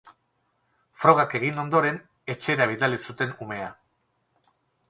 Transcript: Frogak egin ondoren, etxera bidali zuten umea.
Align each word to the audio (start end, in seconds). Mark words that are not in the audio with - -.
Frogak 1.01 1.35
egin 1.41 1.61
ondoren, 1.65 2.01
etxera 2.35 2.69
bidali 2.73 3.01
zuten 3.07 3.37
umea. 3.47 3.69